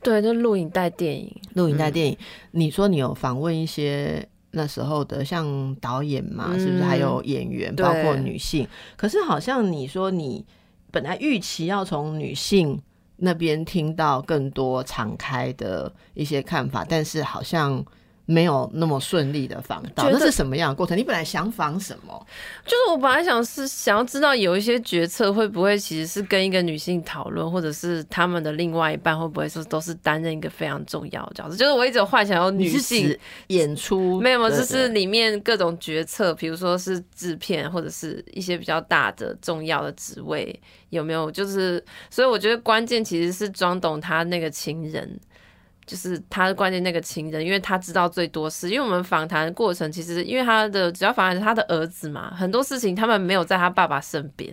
[0.00, 2.16] 对，就录影带电影，录影带电影。
[2.52, 6.56] 你说你有访问一些那时候的像导演嘛？
[6.56, 8.64] 是不是还有演员，包括女性？
[8.96, 10.46] 可是好像你说你
[10.92, 12.80] 本来预期要从女性
[13.16, 17.84] 那边听到更多敞开的一些看法，但是好像。
[18.26, 20.98] 没有那么顺利的防到，那是什么样的过程？
[20.98, 22.26] 你本来想防什么？
[22.64, 31.56] 就是我本来想是想要知道有一些决策会不会其实是跟一个女性讨论，或者是他们的另外一半会不会说都是担任一个非常重要的角色？
[31.56, 40.60] 就是我一直幻想有女性演出，没有，就是里面各种决策，比如说是制片或者是一些比较大的重要的职位
[40.90, 41.30] 有没有？
[41.30, 45.18] 就是所以我觉得关键其实是装懂他那个情人。
[45.86, 48.68] 就是他关键那个情人，因为他知道最多事。
[48.68, 54.52] 因为我们访谈过程，其实因为他的只要访谈是他的儿子嘛，很多事情他们没有在他爸爸身边，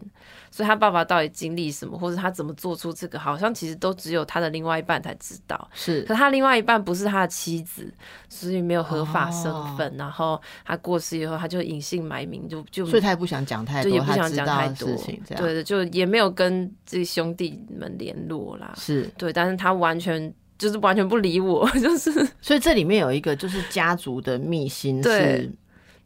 [0.52, 5.68] 所以他爸爸到底经历什么，或者他怎么做出这个，好像其实都只有他的另外一半才知道。
[5.74, 7.92] 是，可他另外一半不是他的妻子，
[8.30, 9.92] 所以没有合法身份。
[9.98, 15.20] 然后他过世以后，他就隐姓埋名，就就所以他也不想讲太多，也不想讲太多事情。
[15.30, 18.72] 对对，就也没有跟自己兄弟们联络啦。
[18.78, 20.32] 是对，但是他完全。
[20.64, 22.10] 就是完全不理我， 就是，
[22.42, 25.52] 所以这里面有一个就是家族的秘辛是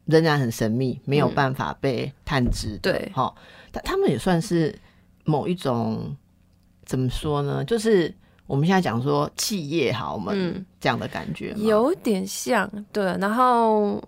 [0.06, 2.80] 仍然很神秘，没有办法被探知。
[2.82, 3.36] 对，好，
[3.72, 4.74] 他他们也算是
[5.26, 6.15] 某一种
[6.86, 7.63] 怎么说呢？
[7.63, 8.12] 就是
[8.48, 14.04] 我们现在讲说企业豪门这样的感觉，有点像对，然后。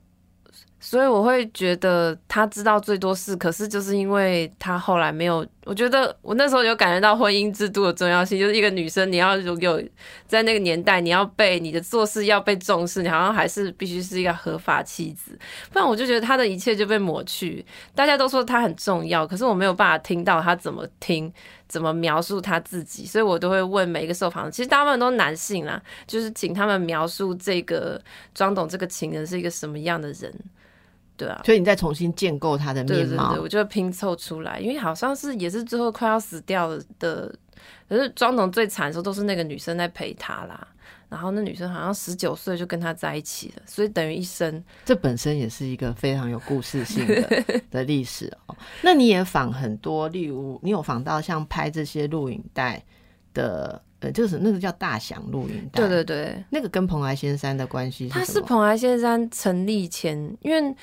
[0.82, 9.84] 所以我会觉得他知道最多事，可是就是因为他后来没有，我觉得我那时候有感觉到婚姻制度的重要性，就是一个女生你要有
[10.26, 15.38] 在那个年代你要被你的做事要被重视，你好像还是必须是一个合法妻子，
[15.72, 17.66] 不然我就觉得他的一切就被抹去。
[17.94, 21.30] 大家都说他很重要，可是我没有办法听到他怎么听，
[21.68, 28.02] 怎么描述他自己，所以我都会问每一个受访，其实大部分都是男性啦，就是请他们描述这个
[28.34, 30.34] 庄董这个情人是一个什么样的人。
[31.20, 34.58] 对啊，所以你再重新建构他的面貌，我就拼凑出来。
[34.58, 37.30] 因为好像是也是最后快要死掉了的，
[37.90, 40.66] 可是庄董最惨的时候都是那个女生在陪他啦。
[41.10, 44.64] 然后那女生好像十九岁就跟他在一起了，所以等于一生。
[44.86, 48.56] 这本身也是一个非常有故事性的 的历史哦。
[48.84, 52.82] 那你也访很多，例如你有访到像拍这些录影带
[53.34, 55.88] 的，呃，就是那个叫大响录影带。
[55.88, 60.76] 对对对，那个跟蓬莱仙山的关系是他是蓬莱仙山成立前，因为。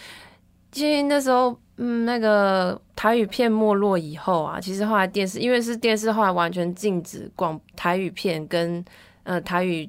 [0.73, 8.85] 其实那时候，嗯，那个台语片没落以后啊，其实后来电视，因为是电视后来完全禁止广台语片跟
[9.23, 9.89] 呃台语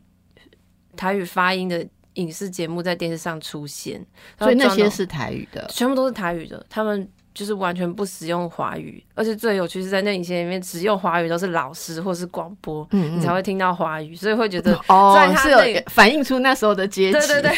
[0.96, 4.06] 台语发音的影视节目在电视上出现，
[4.40, 7.10] 所以那些是台语的，全部都是台语的，他们。
[7.38, 17.54] 就是完全不使用华语，而且最有趣是在那影片里面只用华语都是老师或是广播，嗯，你才会听到华语，所以会觉得 哦，是有反映出那时候的阶级，对对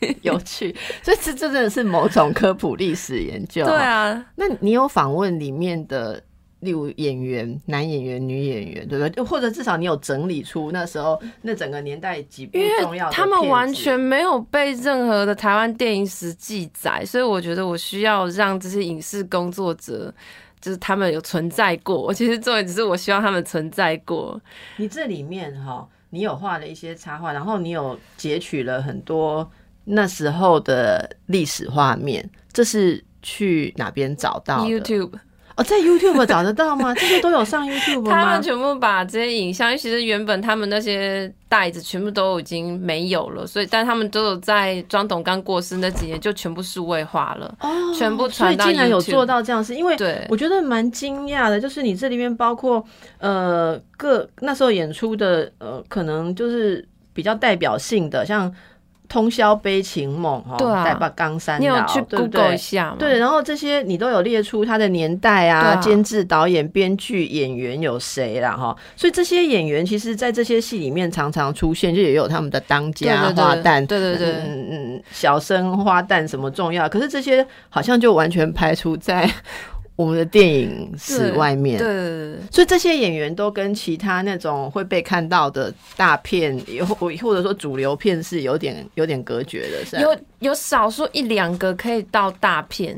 [0.00, 6.22] 对，有趣，所以这这真的是某种科普历史研究， 对啊，那你有访问里面的？
[6.60, 9.22] 例如演员，男演员、女演员，对不对？
[9.24, 20.12] 或者至少你有整理出那时候那整个年代几部重要的他们完全没有被任何的台湾电影史记载，所以我觉得我需要让这些影视工作者，
[20.60, 22.00] 就是他们有存在过。
[22.02, 24.40] 我 其实重点只是我希望他们存在过。
[24.78, 29.48] 你这里面哈，你有画了一些插画，然后你有截取了很多
[29.84, 35.12] 那时候的历史画面，这是去哪边找到？YouTube。
[35.58, 36.94] 哦，在 YouTube 找得到吗？
[36.96, 38.12] 这些都有上 YouTube 吗？
[38.12, 48.66] 他们全部把这些影像，其实原本他们那些袋子全部都已经没有了，所以但他们都有在庄董刚过世那几年就全部数位化了，哦，全部传到。
[48.66, 52.84] 竟然有做到这样，是因为对，我觉得蛮惊讶的，就是你这里面包括
[53.18, 58.54] 呃各那时候演出的呃，可能就是比较代表性的，像。
[59.08, 62.56] 通宵悲情梦哈，代把冈山岛，对不对？
[62.98, 68.76] 对，然后这些你都有列出他的年代啊，监制、导演、编剧、演员有谁啦哈？
[68.96, 76.86] 所以这些演员其实，在这些戏里面常常出现，就也有他们的当家花旦，对对对，嗯嗯，小生花旦什么重要？
[76.88, 79.28] 可是这些好像就完全排除在。
[79.98, 86.56] 我们的电影室外面，对，所以这些演员都跟其他那种会被看到的大片，
[86.86, 92.96] 或或者说主流片是有点有点隔绝的，是有有少数一两个可以到大片。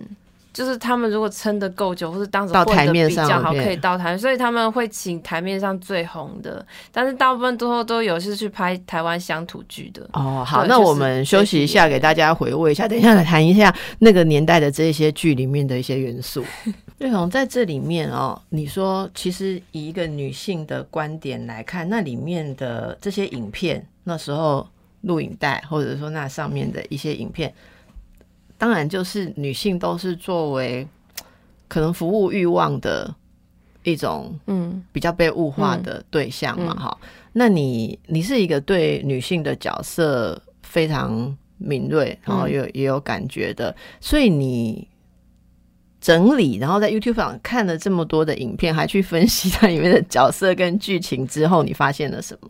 [0.52, 10.02] 就是他们如果撑得够久，或是当时到台面上比较好，可以到台，所以他们会请台面上最红的，但是大部分都都有是去拍台湾乡土剧的。
[10.12, 16.44] 哦，好，那我们休息一下，给大家回味一下，等一下来谈一下那个年代的这些剧里面的一些元素。
[17.00, 24.68] 瑞红在这里面哦，你说其实以一个女性的观点来看，那里面的这些影片，那时候
[25.00, 27.52] 录影带，或者说那上面的一些影片。
[28.58, 30.86] 当然，就是女性都是作为
[31.68, 33.14] 可能服务欲望的
[33.82, 36.98] 一种，嗯，比较被物化的对象嘛，哈。
[37.32, 44.86] 那你你是一个对女性的角色非常敏锐，然后有也有感觉的，所以你
[46.00, 52.48] 整理，然后在 YouTube 上看了这么多的影片，还去分析它里面的角色跟剧情之后，你发现了什么？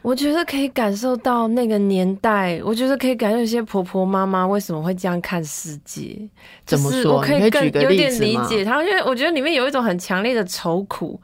[0.00, 6.16] 我觉得可以感受到那个年代，我觉得可以感受一些婆婆妈妈为什么会这样看世界。
[6.64, 7.16] 怎么说？
[7.16, 11.20] 我可以更有点理解他，因为我觉得里面有一种很强烈的愁苦，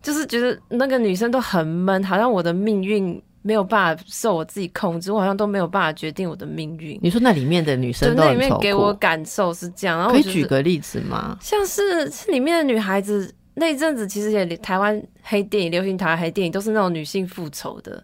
[0.00, 6.98] 就是觉得那个女生都很闷，好像我的命运没有办法受我自己控制，我好像都没有办法决定我的命运。
[7.02, 11.36] 你说那里面的女生都那里面给我感受是这样，然后可以举个例子吗？
[11.40, 18.02] 像是是里面的女孩子那一阵子，其实也台湾黑电影流行台湾黑电影都是那种女性复仇的。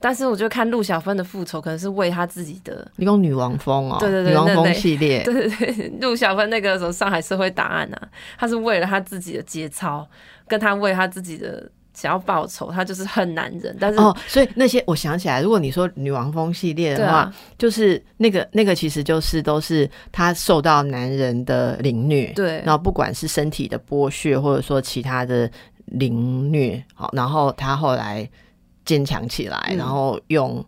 [0.00, 2.88] 但是我就看陆小芬的复仇，可能是为她自己的。
[2.94, 10.08] 你用女王风哦，对对对，女王风系列， 对对对，陆小芬那个什么上海社会档案啊，她是为了她自己的节操，
[10.46, 13.76] 跟她为她自己的想要报仇，他就是恨男人。
[13.80, 25.50] 但是哦，所以那些我想起来，如果你说女王风系列的话，就是那个那个其实就是都是她受到男人的凌虐，对，然后不管是身体的剥削，或者说其他的
[25.86, 28.28] 凌虐，好，然后她后来。
[28.84, 30.64] 坚强起来，然后用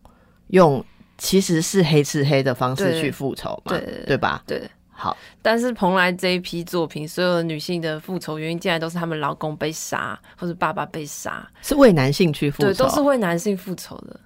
[0.48, 0.84] 用
[1.16, 4.42] 其实是黑吃黑的方式去复仇嘛，对对吧？
[4.46, 4.60] 对，
[5.00, 5.16] 好。
[5.40, 14.20] 但是蓬莱这一批作品，所有的女性的复仇原因，竟然都是她们老公被杀，或者爸爸被杀，是为男性去复仇，对，都是为男性复仇的。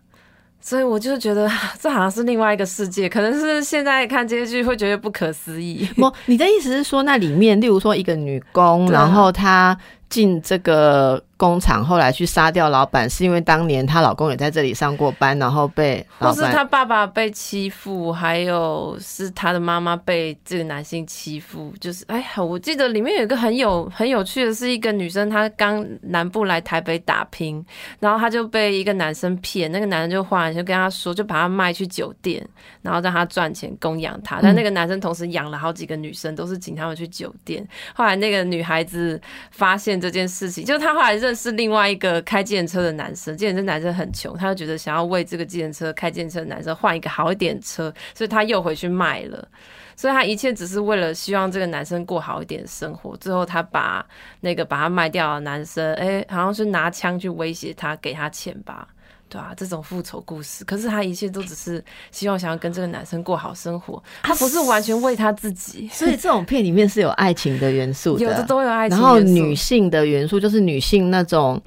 [0.61, 1.47] 所以我就觉得
[1.79, 5.87] 这好像是另外一个世界，可能是现在看这些剧会觉得不可思议。
[5.95, 11.23] 不，你的意思是说，那里面，例如说一个女工，然后她进这个。
[11.37, 21.75] 工厂后来去杀掉老板，是因为当年她老公也在这里上过班，然后被或是她爸爸被欺负，还有是她的妈妈被这个男性欺负。
[21.81, 27.63] 就是哎，我记得里面有一个很有很有趣的是一个女生，她刚南部来台北打拼，
[27.99, 32.47] 然后她就被一个男生骗，那个男生就忽然就跟她说，就把她卖去酒店，
[32.81, 34.39] 然后让她赚钱供养她。
[34.41, 37.67] 但那个男生同时养了好几个女生，都是请他们去酒店。
[37.93, 41.15] 后来那个女孩子发现这件事情，就他后来。
[41.15, 49.49] 认识另外一个开计程车的男生，计程车男生很穷，他就觉得想要为这个计程车开计程车的男生换一个好一点车，所以他又回去卖了。
[49.97, 53.17] 所以他一切只是为了希望这个男生过好一点生活。
[53.19, 54.05] 最后他把
[54.41, 58.89] 那个把他卖掉的男生，哎，好像是拿枪去威胁他，给他钱吧。
[59.35, 65.89] 对啊，这种复仇故事，可是他一切都只是希望想要跟这个男生过好生活，他不是完全为他自己。
[65.93, 68.97] 所以这种片里面是有爱情的元素，有的都有爱情。
[68.97, 71.61] 然后女性的元素就是女性那种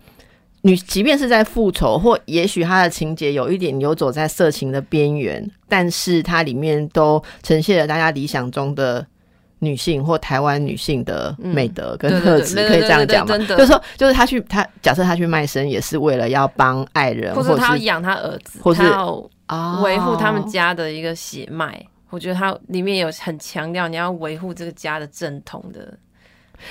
[0.61, 9.05] 女，即便是在复仇，或也许她的情节有一点游走在色情的边缘，但是它里面都呈现了大家理想中的。
[9.59, 13.37] 女性或台湾女性的美德跟特质，可以这样讲吗？
[13.37, 18.83] 就是说，就是他去他假设他去卖身，也是为了要帮爱人，或者他要养他儿子，或是
[19.47, 21.83] 啊维护他们家的一个血脉。
[22.09, 25.97] 我觉得他里面有很强调你要维护这个家的正统的。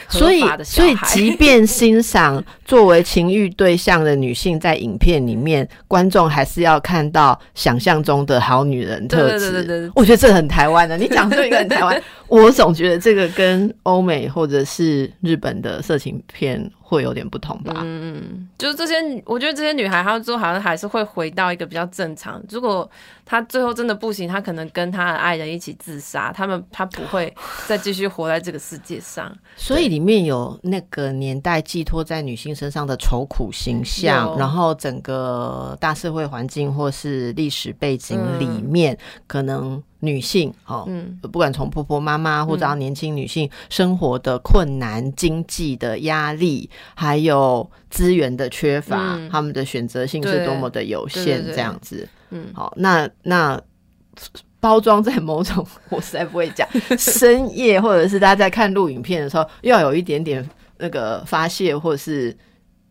[0.08, 9.52] 所以，所以，即便欣赏作为情欲对象的女性在影片里面，观众还是要看到想象中的好女人特质。
[9.52, 10.96] 对对对对，我觉得这很台湾的。
[10.96, 17.74] 你讲出一个很台湾， 我总觉得这个跟欧美或者是日本的色情片会有点不同吧。
[17.78, 22.42] 嗯嗯，就是这些，我觉得这些女孩她最后好像还是会回到一个比较正常。
[22.48, 22.88] 如果
[23.24, 27.32] 她最后真的不行，她可能跟她的爱人一起自杀，他们她不会
[27.66, 29.32] 再继续活在这个世界上。
[29.56, 39.82] 所以里面有那个年代寄托在女性身上的愁苦形象，然后整个大社会环境或是历史背景里面可能。
[40.06, 52.08] 女性哦，嗯，不管从婆婆妈妈或者年轻女性生活的困难、经济的压力，还有资源的缺乏，他们的选择性是多么的有限，这样子。
[52.30, 53.60] 嗯，好，那那
[54.60, 56.68] 包装在某种，我实在不会讲。
[56.96, 60.48] 深夜或者是大家在看录影片的时候，要有一点点
[60.78, 62.36] 那个发泄或者是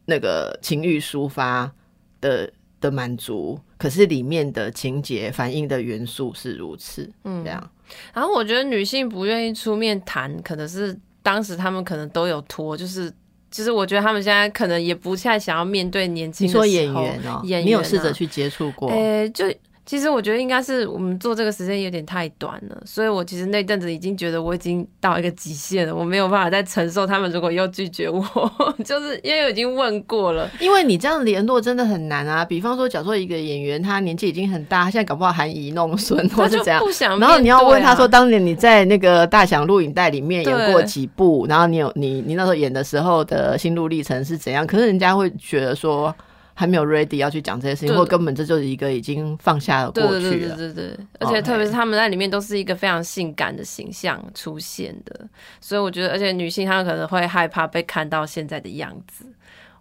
[0.06, 1.72] 那个情欲抒发
[2.20, 2.52] 的。
[2.82, 7.70] 的满足，可是里面的情节反映的元素是如此，嗯，这样。
[8.16, 13.14] 然后我觉得女性不愿意出面谈，可能是当时他们可能都有拖，就是
[13.52, 16.48] 其实我觉得他们现在可能也不太想要面对年轻。
[16.48, 18.90] 你说演员哦，演员，你有试着去接触过？
[18.90, 19.46] 诶，就。
[19.86, 28.26] 其实我觉得应该是我们做这个时间有点太短了，所以我其实那阵子已经觉得我已经到一个极限了，我没有办法再承受他们如果又拒绝我，
[28.84, 30.50] 就是因为我已经问过了。
[30.60, 44.66] 因为你这样联络真的很难啊，比方说，假设一个演员他年纪已经很大，他现在搞不好含饴弄孙或者怎样，然后你要问他说，当年你在那个大祥录影带里面演过几部，然后你有你你那时候演的时候的心路历程是怎样？
[44.66, 46.12] 可是人家会觉得说。
[46.58, 50.22] 还没有 ready 要去讲这些事情，或根本这就是一个已经放下了过去了。
[50.22, 55.28] 对对对对对，而且特别是他们在里面都是一个非常性感的形象出现的，
[55.60, 59.26] 所以我觉得，而且女性她们可能会害怕被看到现在的样子，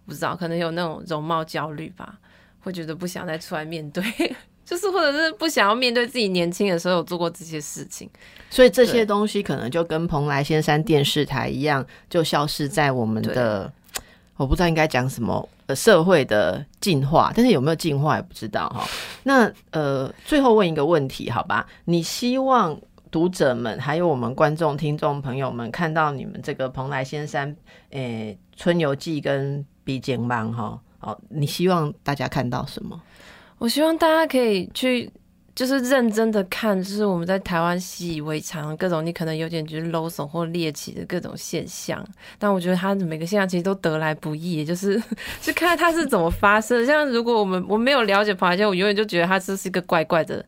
[0.05, 2.19] 不知道可能有那种容貌焦虑吧，
[2.59, 4.03] 会觉得不想再出来面对，
[4.65, 8.09] 就是或者是不想要面对自己年轻的时候有做过这些事情，
[8.49, 13.71] 所以这些东西可能就跟蓬莱仙山电视台一样，就消失在我们的。
[14.37, 18.87] 我不知道应该讲什么，呃，社会的进化，但是有没有进化也不知道哈。
[19.23, 21.65] 那呃，最后问一个问题，好吧？
[21.85, 27.55] 你希望读者们还有我们观众、听众朋友们看到你们这个蓬莱仙山，
[27.89, 33.01] 诶，春游记跟笔简版哈，哦，你希望大家看到什么？
[33.57, 35.11] 我希望大家可以去。
[35.55, 42.05] 就是认真的看，就是我们在台湾习以为常各种你可能有点觉得 low 怂或猎奇的各种现象，
[42.37, 45.01] 但我觉得它每个现象其实都得来不易，就是
[45.41, 46.85] 去看它是怎么发生。
[46.85, 50.45] 像如果我们我没有了解螃蟹，我永远就觉得它这是一个怪怪的，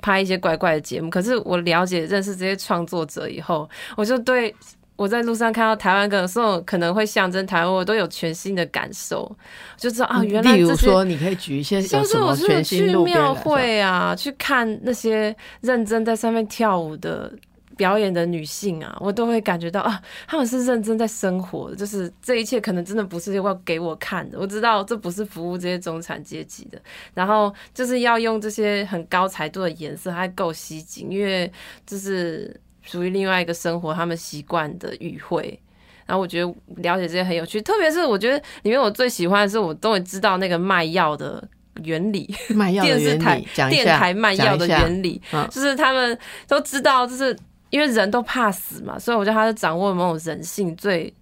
[0.00, 1.10] 拍一些怪怪的节目。
[1.10, 4.54] 可是我了解认识这些创作者以后，我就对。
[5.00, 9.34] 我在路上看到台湾歌手可能会象征台湾，我都有全新的感受，
[9.78, 17.32] 就知道啊，原来例如说，你可以举一些像是我是去庙会啊，去看那些认真在上面跳舞的
[17.78, 26.78] 表演的女性啊，我都会感觉到啊，他们是认真在生活，就是这一切可能真的不是要给我看的，我知道这不是服务这些中产阶级的，
[27.14, 31.50] 然后就是要用这些很高彩度的颜色，还够吸睛，因为
[31.86, 32.54] 就是。
[32.90, 35.60] 属于另外一个生活，他们习惯的语汇，
[36.06, 41.46] 然后我觉得了解这些很有趣，特别是我觉得里面我最喜欢的是，我终于知道那个卖药的
[41.84, 45.20] 原理，卖药的 原理，电台卖药的原理，
[45.50, 46.18] 就是他们
[46.48, 47.36] 都知道，就是
[47.70, 51.12] 因为人都怕死嘛，所以我觉得他是掌握某种人性最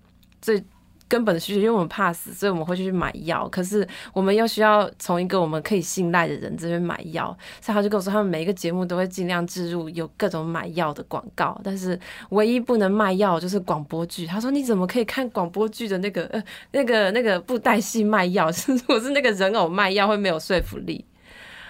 [0.40, 0.62] 最。
[1.08, 3.48] 根本的需求，因为我们怕死，所以我们会去买药。
[3.48, 11.98] 可是我们又需要从一个我们可以信赖的人这边买药，所以他就跟我说，他们每一个节目都会尽量置入有各种买药的广告，但是
[12.30, 14.26] 唯一不能卖药就是广播剧。
[14.26, 16.42] 他说：“你怎么可以看广播剧的那个呃
[16.72, 18.50] 那个那个布袋戏卖药？
[18.66, 21.04] 如果是那个人偶卖药，会没有说服力。”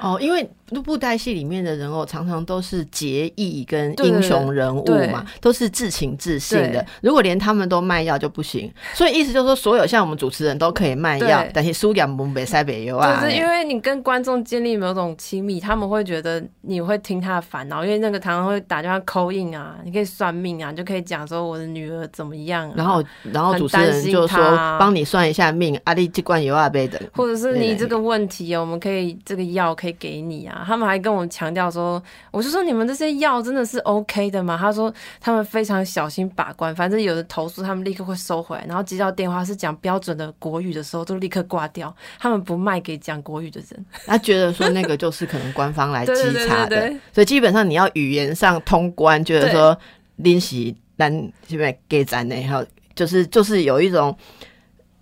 [0.00, 0.48] 哦，因为
[0.84, 6.84] 布袋戏里面的人偶常常都是结义跟英雄人物嘛，都是至情至性的。
[7.00, 13.20] 如果连他们都卖药就不行，所以意思就是说，所有像我们主持人都可以卖药，但是输给我们北塞北油啊。
[13.20, 24.38] 就是因为你跟观众建立某种亲密，他们会觉得你会听他的烦恼，因为那个常常会打电话扣印啊，你可以算命啊，就可以讲说我的女儿怎么样，然后然后主持人就说
[24.78, 29.87] 帮你算一下命，阿力这罐油啊杯的，或者是你这个问题，我们可以这个药可以。
[29.92, 30.64] 给你啊！
[30.66, 34.56] 他们还跟我强调说，我就说你们这些药真的是 OK 的吗？
[34.60, 41.94] 他说他们非常小心把关，反正有的投诉他们立刻会收回来，然后接到电话是讲标准的国语的时候，都立刻挂掉。
[42.18, 46.12] 他们不卖给讲国语的人，他觉得说那个就是可能官方来稽
[46.46, 49.78] 查的，所以基本上你要语言上通关，觉得说
[50.16, 54.16] 练习单这边给咱的，还有就是就是有一种，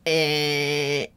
[0.05, 1.11] 诶。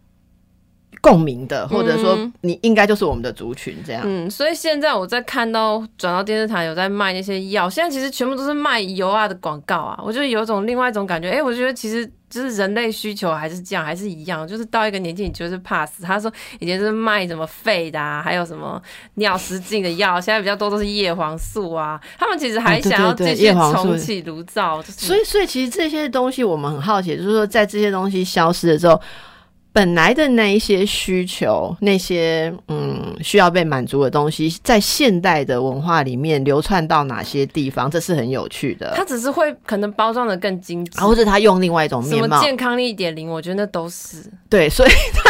[1.01, 4.03] 共鸣的，或者说你应该就是我们的族群这样。
[4.05, 16.03] 嗯，所以现在我在看到转到电视台有在卖那些药，现在其实全部都是卖油啊的广告啊，我就有种另外一种感觉，哎，我觉得其实就是人类需求还是这样，还是一样，就是到一个年纪你就是怕死。
[16.03, 18.81] 他说以前是卖什么肺的，啊，还有什么
[19.15, 24.81] 尿失禁的药，现在比较多都是叶黄素啊，他们其实还想要继续重启炉灶。
[24.83, 28.99] 所以，所以其实这些东西我们很好奇，就是说在这些东西消失的时候。
[29.71, 37.89] 本来的那一些需求，那些嗯需要被满足的东西，在现代的文化里面流窜到哪些地方？
[37.89, 38.93] 这是很有趣的。
[38.95, 44.17] 它只是会可能包装的更精致，或者它用另外一种面貌，健康一点零，我觉得那都是
[44.49, 44.69] 对。
[44.69, 45.29] 所以它。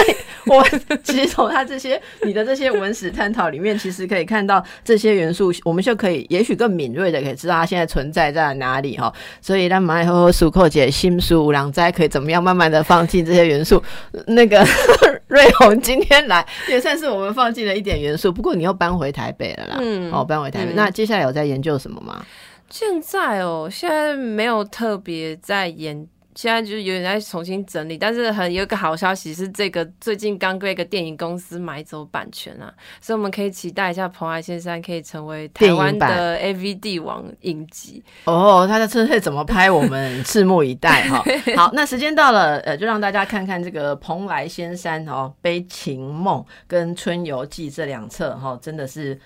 [0.49, 0.63] 我
[1.03, 9.13] 其实从他这些你的这些文史探讨里面，其实可以看到这些元素，我们就可以也许更敏锐的可以知道它现在存在在哪里哈。
[9.41, 13.81] 所以让马以后苏寇姐新书五郎斋可以怎么样慢慢的放进这些元素。
[14.27, 14.65] 那个
[15.27, 20.73] 瑞红今天来也算是我们放进了一点元素，不过你又搬回台北了啦，嗯，哦，搬回台北。
[20.73, 22.25] 那接下来有在研究什么吗？
[22.69, 26.07] 现在哦，现在没有特别在研。
[26.39, 38.65] 现在就是有点在重新整理，但是很有一个好消息是，这个最近刚被一个电影公司买走版权啊，所以我们可以期待一下蓬莱仙山可以成为台湾的 A V 帝王影集哦。
[38.65, 41.21] 他的车会怎么拍，我们拭目以待哈。
[41.57, 49.19] 好，那时间到了，呃，就让大家看看这个蓬莱仙山哦，《悲情梦》跟《春游记》这两册哈，真的是。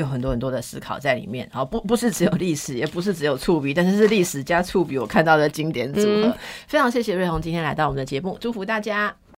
[0.00, 6.36] 有很多很多的思考在里面，好不不是只有历史，也不是只有触笔，但是是历史加触笔，我看到的经典组合。
[6.66, 9.14] 非常谢谢瑞红今天来到我们的节目，祝福大家。